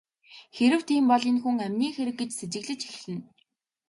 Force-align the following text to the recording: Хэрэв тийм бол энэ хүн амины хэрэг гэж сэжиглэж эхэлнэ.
Хэрэв 0.55 0.81
тийм 0.87 1.03
бол 1.11 1.23
энэ 1.29 1.41
хүн 1.43 1.57
амины 1.65 1.89
хэрэг 1.95 2.15
гэж 2.19 2.31
сэжиглэж 2.35 2.81
эхэлнэ. 2.89 3.21